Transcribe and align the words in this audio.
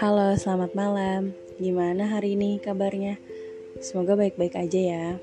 Halo, 0.00 0.32
selamat 0.40 0.72
malam. 0.72 1.36
Gimana 1.60 2.08
hari 2.08 2.32
ini 2.32 2.56
kabarnya? 2.56 3.20
Semoga 3.84 4.16
baik-baik 4.16 4.56
aja 4.56 4.80
ya. 4.80 5.20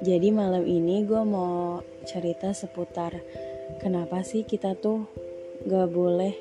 Jadi 0.00 0.32
malam 0.32 0.64
ini 0.64 1.04
gue 1.04 1.20
mau 1.28 1.84
cerita 2.08 2.56
seputar 2.56 3.20
kenapa 3.84 4.24
sih 4.24 4.48
kita 4.48 4.80
tuh 4.80 5.04
gak 5.68 5.92
boleh 5.92 6.32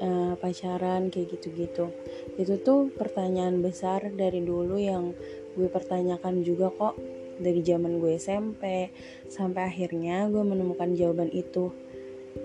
uh, 0.00 0.40
pacaran 0.40 1.12
kayak 1.12 1.36
gitu-gitu. 1.36 1.92
Itu 2.40 2.56
tuh 2.64 2.88
pertanyaan 2.96 3.60
besar 3.60 4.08
dari 4.16 4.40
dulu 4.40 4.80
yang 4.80 5.12
gue 5.52 5.68
pertanyakan 5.68 6.40
juga 6.40 6.72
kok 6.72 6.96
dari 7.42 7.60
zaman 7.60 7.98
gue 7.98 8.14
SMP 8.16 8.94
sampai 9.26 9.66
akhirnya 9.66 10.30
gue 10.30 10.40
menemukan 10.40 10.94
jawaban 10.94 11.28
itu. 11.34 11.74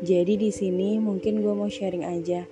Jadi 0.03 0.35
di 0.35 0.51
sini 0.51 0.99
mungkin 0.99 1.39
gue 1.39 1.53
mau 1.53 1.69
sharing 1.71 2.03
aja 2.03 2.43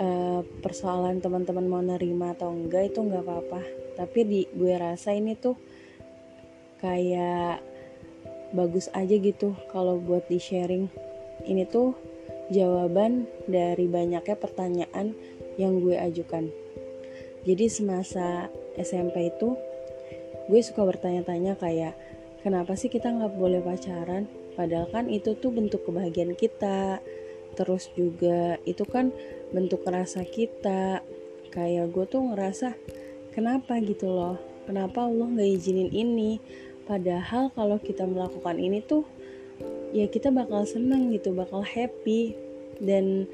uh, 0.00 0.40
persoalan 0.64 1.22
teman-teman 1.22 1.66
mau 1.68 1.84
nerima 1.84 2.34
atau 2.34 2.50
enggak 2.50 2.90
itu 2.90 3.04
nggak 3.04 3.22
apa-apa. 3.22 3.60
Tapi 3.94 4.18
di 4.24 4.40
gue 4.50 4.74
rasa 4.74 5.14
ini 5.14 5.36
tuh 5.38 5.54
kayak 6.82 7.62
bagus 8.56 8.88
aja 8.96 9.12
gitu 9.12 9.52
kalau 9.68 10.00
buat 10.00 10.24
di 10.26 10.40
sharing 10.40 10.88
ini 11.44 11.68
tuh 11.68 11.92
jawaban 12.48 13.28
dari 13.44 13.84
banyaknya 13.84 14.36
pertanyaan 14.40 15.12
yang 15.60 15.84
gue 15.84 15.98
ajukan 16.00 16.48
jadi 17.44 17.68
semasa 17.68 18.48
SMP 18.80 19.30
itu 19.30 19.58
gue 20.48 20.60
suka 20.64 20.82
bertanya-tanya 20.88 21.60
kayak 21.60 21.92
kenapa 22.40 22.72
sih 22.72 22.88
kita 22.88 23.12
nggak 23.12 23.36
boleh 23.36 23.60
pacaran? 23.60 24.24
Padahal 24.56 24.88
kan 24.90 25.06
itu 25.06 25.36
tuh 25.36 25.52
bentuk 25.52 25.84
kebahagiaan 25.84 26.34
kita. 26.34 26.98
Terus 27.54 27.92
juga 27.92 28.56
itu 28.64 28.82
kan 28.88 29.12
bentuk 29.52 29.84
rasa 29.84 30.24
kita. 30.24 31.04
Kayak 31.52 31.92
gue 31.92 32.04
tuh 32.08 32.32
ngerasa 32.32 32.74
kenapa 33.36 33.76
gitu 33.84 34.08
loh? 34.08 34.40
Kenapa 34.64 35.04
Allah 35.04 35.28
nggak 35.28 35.50
izinin 35.52 35.92
ini? 35.92 36.40
Padahal 36.88 37.52
kalau 37.52 37.76
kita 37.76 38.08
melakukan 38.08 38.56
ini 38.56 38.80
tuh 38.80 39.04
ya 39.92 40.08
kita 40.08 40.32
bakal 40.32 40.64
seneng 40.64 41.12
gitu, 41.12 41.36
bakal 41.36 41.60
happy. 41.60 42.32
Dan 42.78 43.26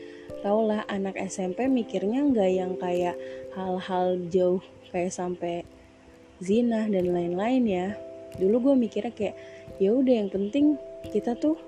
taulah 0.43 0.83
anak 0.89 1.21
SMP 1.21 1.69
mikirnya 1.71 2.25
nggak 2.27 2.51
yang 2.51 2.73
kayak 2.81 3.17
hal-hal 3.55 4.19
jauh 4.33 4.65
kayak 4.89 5.13
sampai 5.13 5.65
zina 6.43 6.87
dan 6.91 7.11
lain-lain 7.11 7.63
ya. 7.67 7.87
Dulu 8.39 8.71
gue 8.71 8.75
mikirnya 8.75 9.15
kayak 9.15 9.37
ya 9.79 9.95
udah 9.95 10.15
yang 10.25 10.31
penting 10.31 10.75
kita 11.11 11.39
tuh 11.39 11.59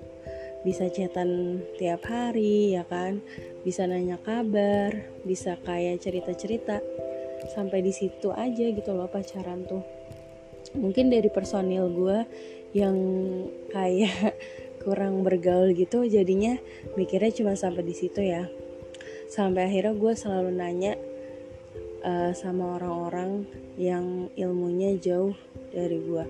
bisa 0.65 0.89
chatan 0.91 1.61
tiap 1.79 2.03
hari 2.09 2.75
ya 2.75 2.83
kan, 2.83 3.23
bisa 3.63 3.87
nanya 3.87 4.19
kabar, 4.19 4.91
bisa 5.23 5.55
kayak 5.63 6.03
cerita-cerita. 6.03 6.83
Sampai 7.53 7.85
di 7.85 7.95
situ 7.95 8.33
aja 8.35 8.65
gitu 8.67 8.91
loh 8.91 9.07
pacaran 9.07 9.63
tuh. 9.63 9.85
Mungkin 10.75 11.07
dari 11.07 11.31
personil 11.31 11.87
gue 11.93 12.17
yang 12.75 12.97
kayak 13.71 14.35
kurang 14.83 15.23
bergaul 15.23 15.71
gitu 15.75 16.03
jadinya 16.07 16.55
mikirnya 16.99 17.31
cuma 17.31 17.53
sampai 17.55 17.87
di 17.87 17.95
situ 17.95 18.19
ya. 18.19 18.51
Sampai 19.31 19.71
akhirnya 19.71 19.95
gue 19.95 20.13
selalu 20.15 20.51
nanya 20.51 20.99
uh, 22.03 22.31
sama 22.33 22.77
orang-orang 22.77 23.45
yang 23.77 24.27
ilmunya 24.33 24.97
jauh 24.97 25.37
dari 25.69 26.01
gue 26.01 26.25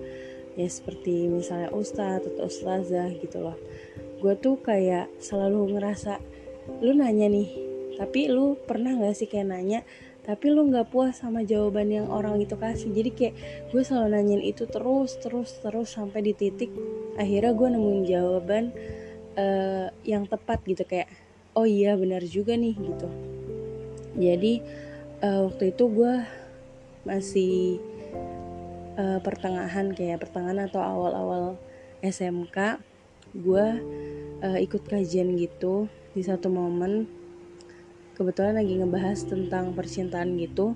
ya 0.58 0.66
seperti 0.66 1.30
misalnya 1.30 1.70
ustadz 1.70 2.26
atau 2.26 2.50
ustazah 2.50 3.08
gitu 3.22 3.38
loh. 3.38 3.58
Gue 4.18 4.34
tuh 4.34 4.58
kayak 4.58 5.06
selalu 5.22 5.78
ngerasa 5.78 6.18
lu 6.82 6.92
nanya 6.92 7.30
nih 7.30 7.48
tapi 7.98 8.30
lu 8.30 8.54
pernah 8.66 8.94
gak 8.94 9.14
sih 9.18 9.30
kayak 9.30 9.48
nanya 9.50 9.80
tapi 10.28 10.52
lu 10.52 10.68
nggak 10.68 10.92
puas 10.92 11.16
sama 11.16 11.40
jawaban 11.40 11.88
yang 11.88 12.12
orang 12.12 12.36
itu 12.36 12.52
kasih? 12.52 12.92
Jadi 12.92 13.10
kayak 13.16 13.34
gue 13.72 13.80
selalu 13.80 14.12
nanyain 14.12 14.44
itu 14.44 14.68
terus 14.68 15.16
terus 15.24 15.56
terus 15.64 15.88
sampai 15.88 16.20
di 16.20 16.36
titik 16.36 16.68
akhirnya 17.16 17.56
gue 17.56 17.68
nemuin 17.72 18.02
jawaban 18.04 18.64
uh, 19.40 19.88
yang 20.04 20.28
tepat 20.28 20.60
gitu 20.68 20.84
kayak 20.84 21.08
oh 21.56 21.64
iya 21.64 21.96
benar 21.96 22.20
juga 22.28 22.60
nih 22.60 22.76
gitu. 22.76 23.08
Jadi 24.20 24.52
uh, 25.22 25.50
waktu 25.50 25.74
itu 25.74 25.84
gue 25.90 26.14
masih 27.06 27.82
uh, 28.98 29.18
pertengahan 29.22 29.90
kayak 29.94 30.22
pertengahan 30.22 30.68
atau 30.68 30.80
awal-awal 30.82 31.44
SMK 32.04 32.78
gue 33.34 33.66
uh, 34.42 34.58
ikut 34.58 34.82
kajian 34.86 35.34
gitu 35.36 35.90
di 36.14 36.22
satu 36.24 36.48
momen. 36.48 37.06
Kebetulan 38.18 38.58
lagi 38.58 38.74
ngebahas 38.82 39.20
tentang 39.30 39.78
percintaan 39.78 40.34
gitu. 40.42 40.74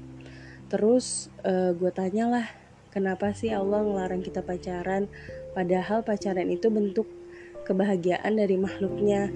Terus 0.70 1.26
uh, 1.42 1.74
gue 1.74 1.90
tanyalah 1.90 2.46
kenapa 2.94 3.34
sih 3.34 3.50
Allah 3.50 3.82
ngelarang 3.82 4.22
kita 4.22 4.46
pacaran? 4.46 5.10
Padahal 5.52 6.06
pacaran 6.06 6.48
itu 6.48 6.70
bentuk 6.70 7.08
kebahagiaan 7.66 8.38
dari 8.38 8.56
makhluknya. 8.56 9.30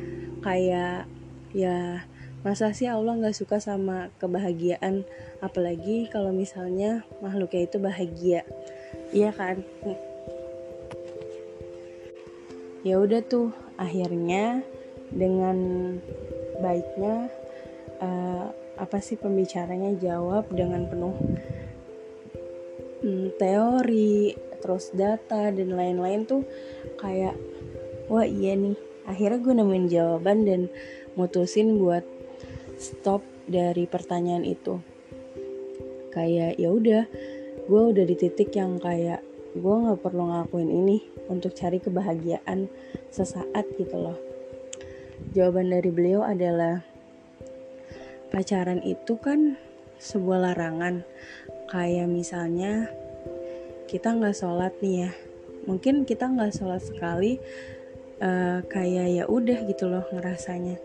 Kayak 0.45 1.11
ya 1.51 2.07
masa 2.47 2.71
sih 2.71 2.87
Allah 2.87 3.19
nggak 3.19 3.35
suka 3.35 3.59
sama 3.59 4.15
kebahagiaan? 4.23 5.03
Apalagi 5.43 6.07
kalau 6.15 6.31
misalnya 6.31 7.03
makhluknya 7.19 7.67
itu 7.67 7.83
bahagia. 7.83 8.47
Iya 9.11 9.35
kan? 9.35 9.67
Ya 12.87 13.03
udah 13.03 13.19
tuh 13.27 13.51
akhirnya 13.75 14.63
dengan 15.11 15.59
baiknya 16.63 17.27
uh, 17.99 18.55
apa 18.79 19.03
sih 19.03 19.19
pembicaranya 19.19 19.99
jawab 19.99 20.47
dengan 20.55 20.87
penuh 20.87 21.19
hmm, 23.03 23.35
teori 23.43 24.39
terus 24.63 24.95
data 24.95 25.51
dan 25.51 25.75
lain-lain 25.75 26.31
tuh 26.31 26.47
kayak 27.03 27.35
wah 28.07 28.23
iya 28.23 28.55
nih. 28.55 28.79
Akhirnya 29.03 29.43
gue 29.43 29.55
nemuin 29.59 29.87
jawaban 29.91 30.39
dan 30.47 30.61
mutusin 31.19 31.83
buat 31.83 32.16
stop 32.77 33.25
dari 33.49 33.89
pertanyaan 33.89 34.45
itu. 34.45 34.81
Kayak 36.13 36.57
ya 36.57 36.69
udah 36.73 37.05
gue 37.67 37.83
udah 37.93 38.05
di 38.07 38.17
titik 38.17 38.55
yang 38.57 38.79
kayak 38.79 39.21
gue 39.57 39.75
nggak 39.75 40.01
perlu 40.05 40.29
ngakuin 40.31 40.71
ini 40.71 41.03
untuk 41.27 41.57
cari 41.57 41.81
kebahagiaan 41.81 42.69
sesaat 43.11 43.65
gitu 43.77 43.97
loh. 43.97 44.19
Jawaban 45.33 45.73
dari 45.73 45.89
beliau 45.89 46.23
adalah 46.23 46.85
pacaran 48.31 48.85
itu 48.85 49.17
kan 49.17 49.57
sebuah 49.97 50.53
larangan. 50.53 51.03
Kayak 51.67 52.09
misalnya 52.13 52.93
kita 53.89 54.13
nggak 54.15 54.37
sholat 54.37 54.77
nih 54.85 55.09
ya. 55.09 55.11
Mungkin 55.67 56.07
kita 56.07 56.31
nggak 56.31 56.55
sholat 56.55 56.85
sekali 56.85 57.43
uh, 58.23 58.63
kayak 58.69 59.07
ya 59.11 59.25
udah 59.27 59.59
gitu 59.67 59.91
loh 59.91 60.05
ngerasanya 60.15 60.79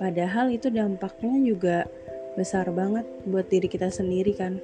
padahal 0.00 0.52
itu 0.52 0.68
dampaknya 0.72 1.36
juga 1.42 1.76
besar 2.32 2.72
banget 2.72 3.04
buat 3.28 3.48
diri 3.48 3.68
kita 3.68 3.92
sendiri 3.92 4.32
kan. 4.32 4.60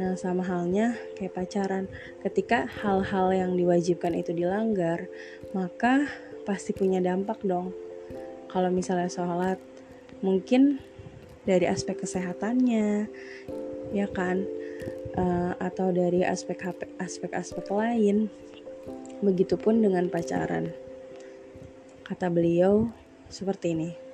Nah, 0.00 0.16
sama 0.16 0.40
halnya 0.40 0.96
kayak 1.20 1.36
pacaran, 1.36 1.84
ketika 2.24 2.64
hal-hal 2.80 3.28
yang 3.28 3.52
diwajibkan 3.52 4.16
itu 4.16 4.32
dilanggar, 4.32 5.04
maka 5.52 6.08
pasti 6.48 6.72
punya 6.72 7.04
dampak 7.04 7.44
dong. 7.44 7.76
Kalau 8.48 8.72
misalnya 8.72 9.12
sholat, 9.12 9.60
mungkin 10.24 10.80
dari 11.44 11.68
aspek 11.68 12.00
kesehatannya 12.00 13.08
ya 13.92 14.08
kan? 14.08 14.48
Uh, 15.12 15.52
atau 15.60 15.92
dari 15.92 16.24
aspek 16.24 16.56
aspek-aspek 16.96 17.68
lain. 17.68 18.32
Begitupun 19.20 19.84
dengan 19.84 20.08
pacaran. 20.08 20.72
Kata 22.02 22.32
beliau 22.32 22.88
seperti 23.28 23.76
ini 23.76 24.11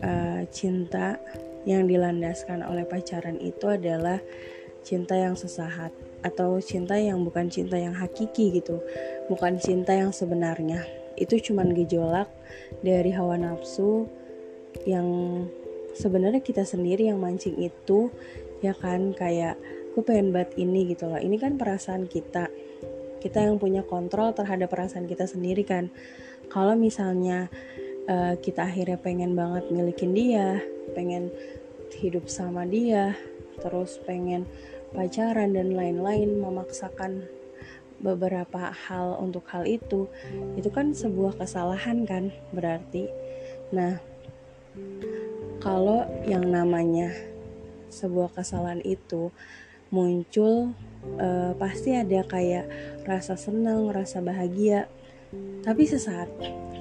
uh, 0.00 0.42
cinta 0.48 1.20
yang 1.68 1.84
dilandaskan 1.84 2.64
oleh 2.64 2.88
pacaran 2.88 3.36
itu 3.36 3.68
adalah 3.68 4.20
cinta 4.80 5.12
yang 5.16 5.36
sesaat 5.36 5.92
atau 6.20 6.60
cinta 6.60 6.96
yang 6.96 7.20
bukan 7.24 7.48
cinta 7.48 7.76
yang 7.76 7.96
hakiki 7.96 8.60
gitu. 8.60 8.80
Bukan 9.28 9.60
cinta 9.60 9.96
yang 9.96 10.12
sebenarnya. 10.12 10.84
Itu 11.16 11.36
cuman 11.40 11.76
gejolak 11.76 12.28
dari 12.80 13.12
hawa 13.12 13.36
nafsu 13.36 14.08
yang 14.88 15.08
sebenarnya 15.96 16.40
kita 16.40 16.64
sendiri 16.64 17.12
yang 17.12 17.20
mancing 17.20 17.60
itu 17.60 18.08
ya 18.64 18.72
kan? 18.76 19.12
Kayak 19.16 19.60
gue 19.92 20.02
pengen 20.04 20.32
banget 20.32 20.56
ini 20.60 20.92
gitu 20.92 21.08
loh. 21.08 21.20
Ini 21.20 21.36
kan 21.40 21.60
perasaan 21.60 22.08
kita. 22.08 22.48
Kita 23.20 23.44
yang 23.44 23.60
punya 23.60 23.84
kontrol 23.84 24.32
terhadap 24.32 24.72
perasaan 24.72 25.04
kita 25.04 25.28
sendiri 25.28 25.60
kan. 25.64 25.92
Kalau 26.48 26.72
misalnya 26.72 27.52
uh, 28.06 28.34
kita 28.38 28.68
akhirnya 28.68 28.96
pengen 29.00 29.34
banget 29.34 29.68
milikin 29.68 30.14
dia 30.14 30.62
pengen 30.96 31.28
hidup 31.98 32.30
sama 32.30 32.64
dia 32.64 33.18
terus 33.60 33.98
pengen 34.06 34.46
pacaran 34.94 35.52
dan 35.52 35.74
lain-lain 35.74 36.40
memaksakan 36.40 37.26
beberapa 38.00 38.72
hal 38.72 39.20
untuk 39.20 39.44
hal 39.52 39.68
itu 39.68 40.08
itu 40.56 40.70
kan 40.72 40.96
sebuah 40.96 41.36
kesalahan 41.36 42.08
kan 42.08 42.32
berarti 42.54 43.12
nah 43.74 44.00
kalau 45.60 46.08
yang 46.24 46.48
namanya 46.48 47.12
sebuah 47.92 48.32
kesalahan 48.32 48.80
itu 48.86 49.28
muncul 49.90 50.72
uh, 51.18 51.52
pasti 51.58 51.92
ada 51.98 52.22
kayak 52.24 52.66
rasa 53.04 53.34
senang, 53.34 53.90
rasa 53.90 54.22
bahagia. 54.22 54.86
Tapi 55.62 55.86
sesaat 55.86 56.30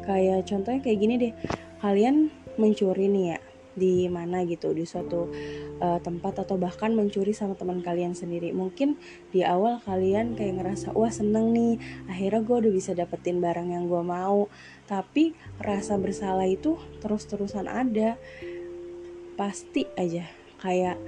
kayak 0.03 0.47
contohnya 0.47 0.79
kayak 0.83 0.99
gini 0.99 1.15
deh. 1.19 1.33
Kalian 1.79 2.31
mencuri 2.59 3.07
nih 3.07 3.25
ya 3.35 3.39
di 3.79 4.11
mana 4.11 4.43
gitu 4.43 4.75
di 4.75 4.83
suatu 4.83 5.31
uh, 5.79 5.99
tempat 6.03 6.43
atau 6.43 6.59
bahkan 6.59 6.91
mencuri 6.91 7.31
sama 7.31 7.55
teman 7.55 7.79
kalian 7.79 8.11
sendiri 8.11 8.51
mungkin 8.51 8.99
di 9.31 9.47
awal 9.47 9.79
kalian 9.87 10.35
kayak 10.35 10.59
ngerasa 10.59 10.91
wah 10.91 11.07
seneng 11.07 11.55
nih 11.55 11.79
akhirnya 12.11 12.43
gue 12.43 12.55
udah 12.67 12.73
bisa 12.75 12.91
dapetin 12.91 13.39
barang 13.39 13.71
yang 13.71 13.87
gue 13.87 14.03
mau 14.03 14.51
tapi 14.91 15.31
rasa 15.63 15.95
bersalah 15.95 16.45
itu 16.45 16.75
terus-terusan 16.99 17.71
ada 17.71 18.19
pasti 19.39 19.87
aja 19.95 20.27
kayak 20.59 21.00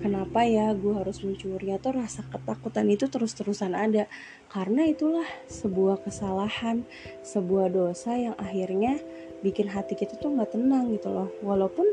kenapa 0.00 0.44
ya 0.44 0.72
gue 0.72 0.94
harus 0.96 1.20
mencuri? 1.22 1.72
Atau 1.72 1.96
rasa 1.96 2.24
ketakutan 2.26 2.88
itu 2.90 3.06
terus-terusan 3.06 3.76
ada. 3.76 4.08
Karena 4.50 4.88
itulah 4.88 5.26
sebuah 5.46 6.02
kesalahan 6.02 6.82
sebuah 7.22 7.72
dosa 7.72 8.16
yang 8.16 8.36
akhirnya 8.40 8.98
bikin 9.44 9.68
hati 9.68 9.94
kita 9.94 10.16
tuh 10.16 10.34
nggak 10.34 10.56
tenang 10.56 10.92
gitu 10.96 11.12
loh. 11.12 11.28
Walaupun 11.44 11.86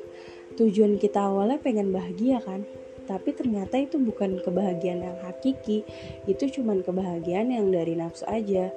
tujuan 0.58 0.98
kita 0.98 1.28
awalnya 1.28 1.60
pengen 1.60 1.90
bahagia 1.90 2.40
kan 2.42 2.64
tapi 3.04 3.36
ternyata 3.36 3.76
itu 3.76 4.00
bukan 4.00 4.40
kebahagiaan 4.40 5.04
yang 5.04 5.18
hakiki. 5.28 5.84
Itu 6.24 6.48
cuman 6.48 6.88
kebahagiaan 6.88 7.52
yang 7.52 7.68
dari 7.68 8.00
nafsu 8.00 8.24
aja. 8.28 8.72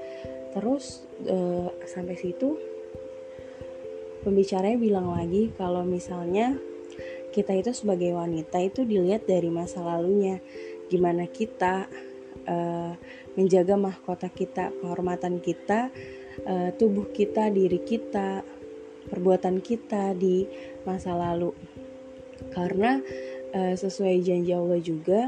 Terus 0.50 1.06
uh, 1.30 1.70
sampai 1.86 2.18
situ 2.18 2.58
pembicaranya 4.26 4.74
bilang 4.74 5.14
lagi 5.14 5.54
kalau 5.54 5.86
misalnya 5.86 6.58
kita 7.36 7.52
itu 7.52 7.76
sebagai 7.76 8.16
wanita 8.16 8.56
itu 8.64 8.88
dilihat 8.88 9.28
dari 9.28 9.52
masa 9.52 9.84
lalunya 9.84 10.40
gimana 10.88 11.28
kita 11.28 11.84
uh, 12.48 12.96
menjaga 13.36 13.76
mahkota 13.76 14.32
kita 14.32 14.72
kehormatan 14.80 15.44
kita 15.44 15.92
uh, 16.48 16.72
tubuh 16.80 17.12
kita 17.12 17.52
diri 17.52 17.84
kita 17.84 18.40
perbuatan 19.12 19.60
kita 19.60 20.16
di 20.16 20.48
masa 20.88 21.12
lalu. 21.12 21.52
Karena 22.56 23.04
uh, 23.52 23.74
sesuai 23.76 24.24
janji 24.24 24.56
Allah 24.56 24.80
juga 24.80 25.20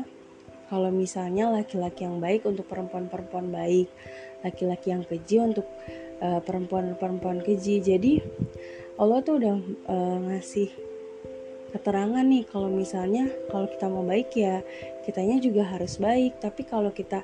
kalau 0.72 0.88
misalnya 0.88 1.52
laki-laki 1.52 2.08
yang 2.08 2.24
baik 2.24 2.48
untuk 2.48 2.64
perempuan-perempuan 2.72 3.52
baik 3.52 3.88
laki-laki 4.40 4.96
yang 4.96 5.04
keji 5.04 5.36
untuk 5.44 5.66
perempuan-perempuan 6.18 7.46
keji. 7.46 7.78
Jadi 7.78 8.18
Allah 8.98 9.22
tuh 9.22 9.38
udah 9.38 9.56
uh, 9.86 10.18
ngasih 10.26 10.87
keterangan 11.70 12.24
nih 12.24 12.44
kalau 12.48 12.72
misalnya 12.72 13.28
kalau 13.52 13.68
kita 13.68 13.86
mau 13.88 14.04
baik 14.04 14.32
ya 14.34 14.64
kitanya 15.04 15.36
juga 15.40 15.68
harus 15.68 16.00
baik. 16.00 16.40
Tapi 16.40 16.62
kalau 16.64 16.90
kita 16.92 17.20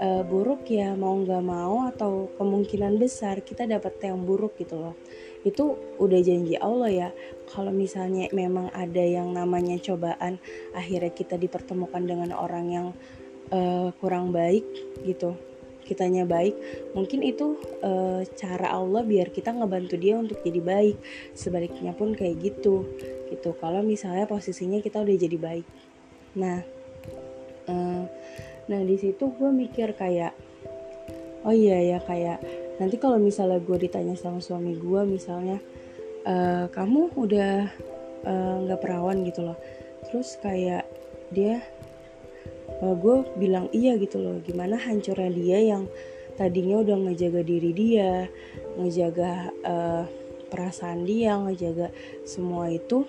uh, 0.00 0.22
buruk 0.22 0.66
ya 0.70 0.94
mau 0.94 1.18
nggak 1.18 1.44
mau 1.44 1.86
atau 1.90 2.30
kemungkinan 2.38 2.96
besar 2.96 3.42
kita 3.42 3.66
dapat 3.66 3.98
yang 4.02 4.22
buruk 4.22 4.54
gitu 4.58 4.78
loh. 4.78 4.94
Itu 5.42 5.76
udah 5.98 6.20
janji 6.22 6.54
Allah 6.56 6.90
ya. 6.90 7.08
Kalau 7.50 7.74
misalnya 7.74 8.30
memang 8.30 8.70
ada 8.70 9.02
yang 9.02 9.34
namanya 9.34 9.76
cobaan 9.82 10.38
akhirnya 10.72 11.10
kita 11.10 11.34
dipertemukan 11.34 12.02
dengan 12.06 12.30
orang 12.36 12.66
yang 12.70 12.86
uh, 13.50 13.90
kurang 13.98 14.30
baik 14.30 14.64
gitu 15.02 15.49
kitanya 15.90 16.22
baik 16.22 16.54
mungkin 16.94 17.26
itu 17.26 17.58
uh, 17.82 18.22
cara 18.38 18.70
Allah 18.70 19.02
biar 19.02 19.34
kita 19.34 19.50
ngebantu 19.50 19.98
dia 19.98 20.14
untuk 20.14 20.38
jadi 20.46 20.62
baik. 20.62 20.96
Sebaliknya 21.34 21.90
pun 21.98 22.14
kayak 22.14 22.38
gitu 22.38 22.86
gitu. 23.26 23.50
Kalau 23.58 23.82
misalnya 23.82 24.30
posisinya 24.30 24.78
kita 24.78 25.02
udah 25.02 25.16
jadi 25.18 25.34
baik. 25.34 25.66
Nah 26.38 26.62
uh, 27.66 28.04
nah 28.70 28.80
di 28.86 28.94
situ 28.94 29.34
gue 29.34 29.50
mikir 29.50 29.98
kayak 29.98 30.30
oh 31.42 31.50
iya 31.50 31.96
ya 31.96 31.98
kayak 31.98 32.38
nanti 32.78 32.96
kalau 33.02 33.18
misalnya 33.18 33.58
gue 33.58 33.76
ditanya 33.82 34.14
sama 34.14 34.40
suami 34.40 34.76
gue 34.76 35.02
misalnya 35.04 35.60
e, 36.24 36.68
kamu 36.72 37.12
udah 37.12 37.68
nggak 38.64 38.78
uh, 38.78 38.82
perawan 38.82 39.24
gitu 39.24 39.44
loh. 39.44 39.58
Terus 40.08 40.36
kayak 40.40 40.84
dia 41.32 41.60
uh, 42.80 42.94
gue 42.96 43.16
bilang 43.36 43.68
iya 43.70 43.96
gitu 44.00 44.20
loh. 44.20 44.36
Gimana 44.42 44.80
hancurnya 44.80 45.30
dia 45.30 45.58
yang 45.60 45.84
tadinya 46.34 46.80
udah 46.80 46.96
ngejaga 46.96 47.44
diri 47.44 47.70
dia 47.76 48.26
ngejaga 48.80 49.52
uh, 49.60 50.04
perasaan 50.48 51.04
dia 51.04 51.36
ngejaga 51.36 51.92
semua 52.24 52.72
itu 52.72 53.04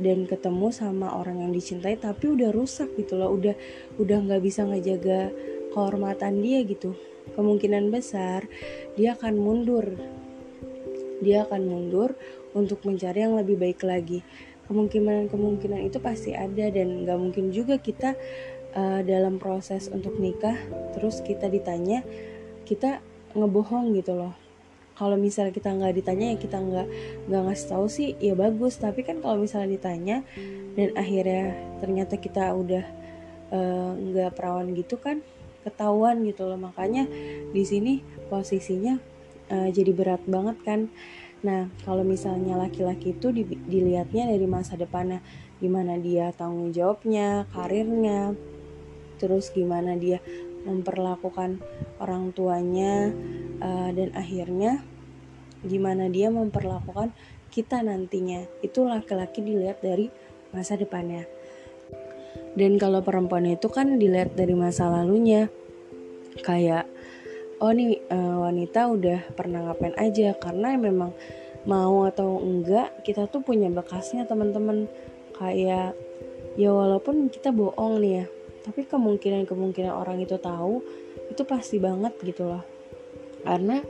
dan 0.00 0.24
ketemu 0.24 0.72
sama 0.72 1.12
orang 1.12 1.44
yang 1.44 1.52
dicintai 1.52 1.94
tapi 2.00 2.32
udah 2.32 2.50
rusak 2.50 2.90
gitu 2.98 3.16
loh. 3.20 3.30
Udah 3.32 3.54
udah 4.00 4.18
nggak 4.26 4.42
bisa 4.42 4.66
ngejaga 4.66 5.30
kehormatan 5.70 6.42
dia 6.42 6.64
gitu. 6.66 6.96
Kemungkinan 7.36 7.94
besar 7.94 8.48
dia 8.98 9.14
akan 9.14 9.38
mundur. 9.38 9.86
Dia 11.20 11.44
akan 11.44 11.68
mundur 11.68 12.16
untuk 12.56 12.82
mencari 12.82 13.22
yang 13.22 13.36
lebih 13.38 13.60
baik 13.60 13.84
lagi 13.84 14.24
kemungkinan-kemungkinan 14.70 15.82
itu 15.82 15.98
pasti 15.98 16.30
ada 16.30 16.70
dan 16.70 17.02
nggak 17.02 17.18
mungkin 17.18 17.50
juga 17.50 17.82
kita 17.82 18.14
uh, 18.78 19.02
dalam 19.02 19.42
proses 19.42 19.90
untuk 19.90 20.14
nikah 20.22 20.54
terus 20.94 21.18
kita 21.26 21.50
ditanya 21.50 22.06
kita 22.62 23.02
ngebohong 23.34 23.98
gitu 23.98 24.14
loh. 24.14 24.34
Kalau 24.94 25.18
misalnya 25.18 25.50
kita 25.50 25.74
nggak 25.74 25.94
ditanya 25.96 26.26
ya 26.30 26.36
kita 26.38 26.56
nggak 26.60 26.86
nggak 27.26 27.42
ngasih 27.50 27.66
tahu 27.66 27.86
sih 27.90 28.08
ya 28.22 28.38
bagus. 28.38 28.78
Tapi 28.78 29.02
kan 29.02 29.18
kalau 29.18 29.42
misalnya 29.42 29.74
ditanya 29.74 30.16
dan 30.78 30.94
akhirnya 30.94 31.56
ternyata 31.82 32.14
kita 32.20 32.52
udah 32.52 32.84
eh, 33.50 33.90
nggak 33.96 34.30
uh, 34.30 34.34
perawan 34.36 34.70
gitu 34.76 35.00
kan 35.00 35.24
ketahuan 35.66 36.22
gitu 36.28 36.46
loh. 36.46 36.60
Makanya 36.60 37.08
di 37.50 37.62
sini 37.64 38.04
posisinya 38.28 39.00
uh, 39.50 39.68
jadi 39.72 39.90
berat 39.90 40.22
banget 40.28 40.56
kan 40.62 40.80
nah 41.40 41.72
kalau 41.88 42.04
misalnya 42.04 42.60
laki-laki 42.60 43.16
itu 43.16 43.32
di, 43.32 43.48
dilihatnya 43.48 44.28
dari 44.28 44.44
masa 44.44 44.76
depannya 44.76 45.24
gimana 45.56 45.96
dia 45.96 46.32
tanggung 46.36 46.72
jawabnya 46.72 47.48
karirnya 47.52 48.36
terus 49.16 49.52
gimana 49.52 49.96
dia 49.96 50.20
memperlakukan 50.64 51.60
orang 52.00 52.36
tuanya 52.36 53.08
uh, 53.60 53.90
dan 53.92 54.12
akhirnya 54.12 54.84
gimana 55.64 56.08
dia 56.08 56.32
memperlakukan 56.32 57.12
kita 57.50 57.82
nantinya. 57.82 58.46
Itu 58.62 58.86
laki-laki 58.86 59.42
dilihat 59.42 59.82
dari 59.82 60.08
masa 60.54 60.78
depannya. 60.78 61.26
Dan 62.54 62.78
kalau 62.78 63.02
perempuan 63.02 63.46
itu 63.46 63.66
kan 63.68 63.98
dilihat 63.98 64.38
dari 64.38 64.54
masa 64.54 64.88
lalunya. 64.88 65.50
Kayak 66.46 66.86
oh 67.60 67.72
nih 67.72 68.00
uh, 68.08 68.42
wanita 68.48 68.90
udah 68.90 69.20
pernah 69.36 69.70
ngapain 69.70 69.94
aja. 70.00 70.34
Karena 70.36 70.74
memang 70.74 71.12
mau 71.68 72.08
atau 72.08 72.40
enggak 72.40 73.04
kita 73.04 73.28
tuh 73.28 73.44
punya 73.44 73.68
bekasnya 73.68 74.24
teman-teman. 74.24 74.88
Kayak 75.36 75.94
ya 76.58 76.70
walaupun 76.74 77.30
kita 77.32 77.54
bohong 77.54 78.02
nih 78.02 78.12
ya 78.20 78.26
tapi 78.60 78.84
kemungkinan-kemungkinan 78.84 79.88
orang 79.88 80.20
itu 80.20 80.36
tahu 80.36 80.84
itu 81.32 81.42
pasti 81.48 81.80
banget 81.80 82.12
gitu 82.20 82.44
loh. 82.44 82.64
Karena 83.40 83.80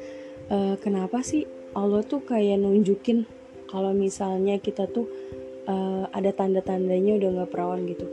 uh, 0.47 0.79
kenapa 0.79 1.27
sih 1.27 1.43
Allah 1.75 2.03
tuh 2.07 2.23
kayak 2.23 2.63
nunjukin 2.63 3.27
kalau 3.67 3.95
misalnya 3.95 4.59
kita 4.59 4.87
tuh 4.91 5.07
uh, 5.67 6.07
ada 6.11 6.35
tanda-tandanya 6.35 7.19
udah 7.19 7.29
nggak 7.41 7.51
perawan 7.51 7.87
gitu 7.87 8.07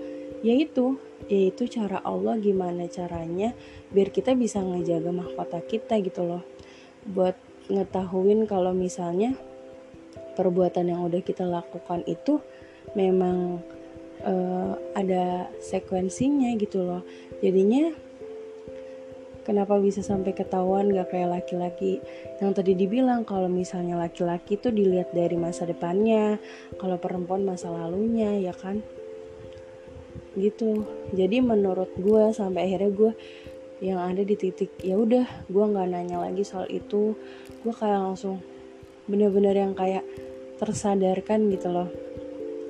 yaitu 0.48 0.96
yaitu 1.28 1.68
cara 1.68 2.00
Allah 2.08 2.40
gimana 2.40 2.88
caranya 2.88 3.52
biar 3.92 4.16
kita 4.16 4.32
bisa 4.32 4.64
ngejaga 4.64 5.12
mahkota 5.12 5.60
kita 5.60 6.00
gitu 6.00 6.24
loh. 6.24 6.44
Buat 7.04 7.36
ngetahuin 7.68 8.48
kalau 8.48 8.72
misalnya 8.72 9.36
perbuatan 10.40 10.88
yang 10.88 11.04
udah 11.04 11.20
kita 11.20 11.44
lakukan 11.44 12.08
itu 12.08 12.40
memang 12.96 13.60
uh, 14.24 14.80
ada 14.96 15.52
sekuensinya 15.60 16.56
gitu 16.56 16.88
loh. 16.88 17.04
Jadinya 17.44 17.92
kenapa 19.44 19.76
bisa 19.84 20.00
sampai 20.00 20.32
ketahuan 20.32 20.96
gak 20.96 21.12
kayak 21.12 21.44
laki-laki? 21.44 22.00
Yang 22.40 22.64
tadi 22.64 22.72
dibilang 22.80 23.28
kalau 23.28 23.52
misalnya 23.52 24.00
laki-laki 24.00 24.56
tuh 24.56 24.72
dilihat 24.72 25.12
dari 25.12 25.36
masa 25.36 25.68
depannya 25.68 26.40
kalau 26.80 26.96
perempuan 26.96 27.44
masa 27.44 27.68
lalunya 27.68 28.40
ya 28.40 28.56
kan 28.56 28.80
gitu. 30.38 30.86
Jadi 31.18 31.42
menurut 31.42 31.92
gue 31.98 32.30
sampai 32.32 32.70
akhirnya 32.70 32.94
gue 32.94 33.12
yang 33.78 34.02
ada 34.02 34.26
di 34.26 34.34
titik 34.34 34.74
ya 34.82 34.98
udah 34.98 35.26
gue 35.50 35.64
nggak 35.66 35.88
nanya 35.90 36.22
lagi 36.22 36.46
soal 36.46 36.70
itu. 36.70 37.18
Gue 37.66 37.74
kayak 37.74 38.00
langsung 38.00 38.40
bener-bener 39.10 39.58
yang 39.58 39.74
kayak 39.74 40.06
tersadarkan 40.62 41.50
gitu 41.50 41.74
loh. 41.74 41.90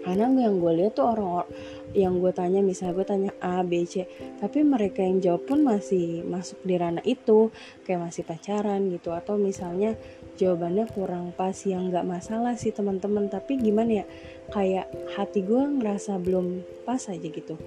Karena 0.07 0.31
yang 0.31 0.63
gue 0.63 0.71
lihat 0.71 0.95
tuh 0.95 1.12
orang 1.12 1.43
yang 1.91 2.24
gue 2.24 2.31
tanya 2.31 2.63
misalnya 2.63 2.95
gue 2.95 3.07
tanya 3.07 3.31
A 3.43 3.59
B 3.63 3.83
C 3.83 4.07
tapi 4.39 4.63
mereka 4.63 5.03
yang 5.03 5.19
jawab 5.19 5.47
pun 5.47 5.63
masih 5.63 6.24
masuk 6.24 6.59
di 6.63 6.75
ranah 6.79 7.03
itu 7.03 7.51
kayak 7.83 8.07
masih 8.07 8.24
pacaran 8.24 8.88
gitu. 8.88 9.12
Atau 9.12 9.36
misalnya 9.36 10.00
jawabannya 10.38 10.86
kurang 10.94 11.34
pas 11.34 11.58
yang 11.65 11.89
nggak 11.89 12.06
masalah 12.06 12.53
sih 12.56 12.72
teman-teman. 12.72 13.27
Tapi 13.27 13.58
gimana 13.58 14.03
ya 14.03 14.06
kayak 14.53 14.88
hati 15.17 15.44
gue 15.44 15.82
ngerasa 15.82 16.22
belum 16.22 16.63
pas 16.86 17.01
aja 17.10 17.27
gitu. 17.27 17.58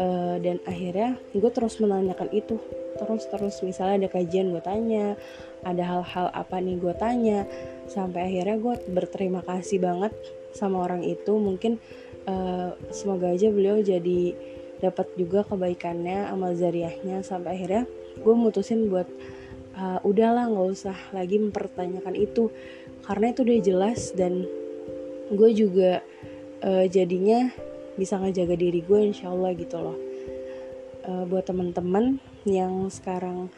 Uh, 0.00 0.40
dan 0.40 0.56
akhirnya 0.64 1.16
gue 1.32 1.50
terus 1.50 1.80
menanyakan 1.80 2.28
itu. 2.30 2.60
Terus 3.00 3.24
terus 3.32 3.56
misalnya 3.64 4.06
ada 4.06 4.08
kajian 4.12 4.52
gue 4.52 4.62
tanya 4.62 5.16
ada 5.62 5.82
hal-hal 5.82 6.26
apa 6.34 6.58
nih 6.58 6.76
gue 6.78 6.94
tanya 6.98 7.48
sampai 7.86 8.28
akhirnya 8.28 8.56
gue 8.60 8.74
berterima 8.92 9.40
kasih 9.42 9.80
banget 9.80 10.12
sama 10.52 10.84
orang 10.84 11.02
itu. 11.02 11.32
Mungkin 11.34 11.80
uh, 12.28 12.76
semoga 12.92 13.32
aja 13.32 13.48
beliau 13.48 13.80
jadi 13.80 14.36
dapat 14.82 15.14
juga 15.14 15.46
kebaikannya 15.46 16.26
amal 16.26 16.58
zariahnya 16.58 17.22
sampai 17.22 17.54
akhirnya 17.54 17.86
gue 18.18 18.34
mutusin 18.34 18.90
buat 18.90 19.06
uh, 19.76 19.98
udahlah 20.04 20.48
nggak 20.48 20.68
usah 20.72 20.96
lagi 21.12 21.40
mempertanyakan 21.40 22.14
itu. 22.16 22.48
Karena 23.02 23.34
itu 23.34 23.42
udah 23.42 23.58
jelas 23.62 24.00
dan 24.14 24.46
gue 25.32 25.50
juga 25.56 26.04
uh, 26.62 26.84
jadinya 26.86 27.50
bisa 27.96 28.16
ngejaga 28.16 28.56
diri 28.56 28.80
gue 28.80 29.00
insya 29.12 29.32
Allah 29.32 29.52
gitu 29.56 29.76
loh. 29.80 29.98
Uh, 31.02 31.26
buat 31.26 31.44
teman-teman 31.44 32.22
yang 32.46 32.86
sekarang 32.86 33.50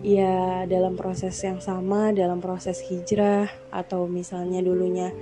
ya 0.00 0.64
dalam 0.64 0.96
proses 0.96 1.36
yang 1.44 1.60
sama 1.60 2.16
dalam 2.16 2.40
proses 2.40 2.80
hijrah 2.88 3.52
atau 3.68 4.08
misalnya 4.08 4.64
dulunya 4.64 5.12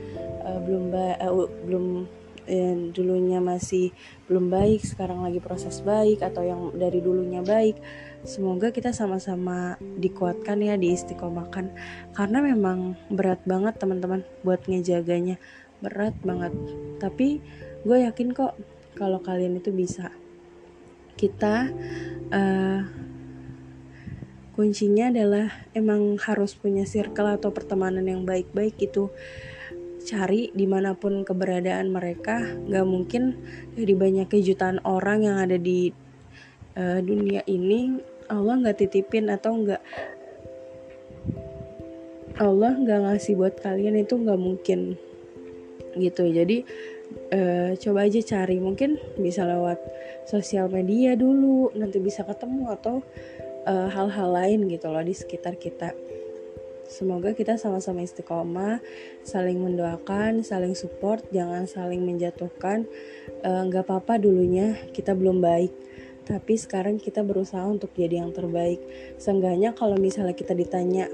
uh, 0.47 0.63
belum 0.63 0.95
uh, 0.95 1.51
belum 1.67 2.07
yang 2.51 2.91
dulunya 2.91 3.39
masih 3.39 3.95
belum 4.27 4.51
baik 4.51 4.83
sekarang 4.83 5.23
lagi 5.23 5.39
proses 5.39 5.83
baik 5.83 6.23
atau 6.23 6.43
yang 6.43 6.61
dari 6.75 6.99
dulunya 6.99 7.43
baik 7.43 7.79
semoga 8.25 8.71
kita 8.71 8.93
sama-sama 8.93 9.81
dikuatkan 9.81 10.61
ya 10.61 10.77
diistiqomahkan. 10.77 11.73
Karena 12.13 12.39
memang 12.45 12.97
berat 13.09 13.41
banget 13.49 13.81
teman-teman 13.81 14.25
buat 14.45 14.65
ngejaganya. 14.69 15.41
Berat 15.81 16.17
banget. 16.21 16.53
Tapi 17.01 17.41
gue 17.85 17.99
yakin 18.05 18.37
kok 18.37 18.57
kalau 18.97 19.21
kalian 19.25 19.57
itu 19.57 19.73
bisa. 19.73 20.13
Kita 21.17 21.69
uh, 22.33 22.81
kuncinya 24.57 25.09
adalah 25.09 25.49
emang 25.73 26.21
harus 26.21 26.53
punya 26.53 26.85
circle 26.85 27.33
atau 27.33 27.49
pertemanan 27.49 28.05
yang 28.05 28.29
baik-baik 28.29 28.77
gitu. 28.77 29.09
Cari 30.01 30.53
di 30.53 30.65
mana 30.69 30.97
pun 30.97 31.25
keberadaan 31.25 31.93
mereka. 31.93 32.45
Gak 32.69 32.89
mungkin 32.89 33.41
dari 33.77 33.93
banyak 33.97 34.29
kejutan 34.29 34.81
orang 34.85 35.25
yang 35.25 35.37
ada 35.41 35.57
di 35.57 35.93
uh, 36.81 36.99
dunia 37.05 37.45
ini 37.45 38.01
Allah 38.33 38.57
nggak 38.65 38.81
titipin 38.81 39.29
atau 39.29 39.53
nggak 39.61 39.83
Allah 42.41 42.73
nggak 42.73 43.01
ngasih 43.05 43.37
buat 43.37 43.61
kalian 43.61 44.01
itu 44.01 44.17
nggak 44.17 44.41
mungkin 44.41 44.97
gitu. 46.01 46.25
Jadi 46.25 46.65
uh, 47.37 47.77
coba 47.77 48.09
aja 48.09 48.21
cari. 48.25 48.57
Mungkin 48.57 49.21
bisa 49.21 49.45
lewat 49.45 49.77
sosial 50.25 50.73
media 50.73 51.13
dulu 51.19 51.69
nanti 51.77 52.01
bisa 52.01 52.23
ketemu 52.23 52.71
atau 52.71 53.03
eh, 53.67 53.89
hal-hal 53.91 54.31
uh, 54.31 54.35
lain 54.41 54.71
gitu 54.71 54.89
loh 54.89 55.03
di 55.03 55.13
sekitar 55.13 55.59
kita. 55.59 55.93
Semoga 56.91 57.35
kita 57.39 57.55
sama-sama 57.55 58.03
istiqomah, 58.03 58.83
saling 59.23 59.63
mendoakan, 59.63 60.43
saling 60.43 60.75
support, 60.75 61.23
jangan 61.31 61.71
saling 61.71 62.03
menjatuhkan. 62.03 62.83
Nggak 63.47 63.85
e, 63.85 63.87
apa-apa 63.87 64.19
dulunya 64.19 64.75
kita 64.91 65.15
belum 65.15 65.39
baik, 65.39 65.71
tapi 66.31 66.55
sekarang 66.55 67.03
kita 67.03 67.27
berusaha 67.27 67.67
untuk 67.67 67.91
jadi 67.99 68.23
yang 68.23 68.31
terbaik. 68.31 68.79
Seenggaknya 69.19 69.75
kalau 69.75 69.99
misalnya 69.99 70.39
kita 70.39 70.55
ditanya 70.55 71.11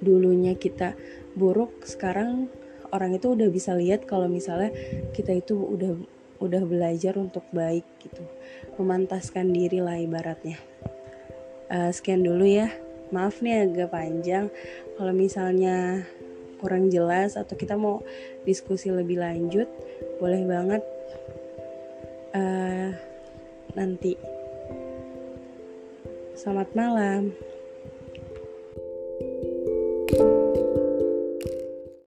dulunya 0.00 0.56
kita 0.56 0.96
buruk, 1.36 1.84
sekarang 1.84 2.48
orang 2.96 3.20
itu 3.20 3.36
udah 3.36 3.52
bisa 3.52 3.76
lihat 3.76 4.08
kalau 4.08 4.24
misalnya 4.24 4.72
kita 5.12 5.36
itu 5.36 5.52
udah 5.52 5.92
udah 6.40 6.62
belajar 6.64 7.20
untuk 7.20 7.44
baik 7.52 7.84
gitu, 8.00 8.24
memantaskan 8.80 9.52
diri 9.52 9.84
lah 9.84 10.00
ibaratnya. 10.00 10.56
Uh, 11.68 11.92
sekian 11.92 12.24
dulu 12.24 12.46
ya 12.46 12.72
maaf 13.10 13.38
nih 13.42 13.66
agak 13.66 13.90
panjang 13.94 14.50
kalau 14.98 15.10
misalnya 15.14 16.06
kurang 16.58 16.90
jelas 16.90 17.38
atau 17.38 17.54
kita 17.54 17.78
mau 17.78 18.02
diskusi 18.42 18.90
lebih 18.90 19.18
lanjut 19.18 19.66
boleh 20.18 20.42
banget 20.46 20.82
nanti 23.86 24.18
selamat 26.34 26.74
malam 26.74 27.30